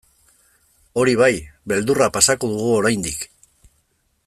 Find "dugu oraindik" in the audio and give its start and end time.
2.55-3.31